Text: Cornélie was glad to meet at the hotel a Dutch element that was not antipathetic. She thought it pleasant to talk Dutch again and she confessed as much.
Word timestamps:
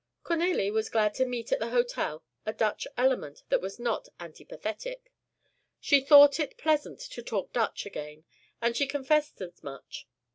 Cornélie 0.25 0.73
was 0.73 0.89
glad 0.89 1.13
to 1.13 1.25
meet 1.27 1.51
at 1.51 1.59
the 1.59 1.69
hotel 1.69 2.23
a 2.43 2.51
Dutch 2.51 2.87
element 2.97 3.43
that 3.49 3.61
was 3.61 3.77
not 3.77 4.09
antipathetic. 4.19 5.11
She 5.79 6.01
thought 6.01 6.39
it 6.39 6.57
pleasant 6.57 6.99
to 7.01 7.21
talk 7.21 7.53
Dutch 7.53 7.85
again 7.85 8.23
and 8.59 8.75
she 8.75 8.87
confessed 8.87 9.39
as 9.41 9.61
much. 9.63 10.07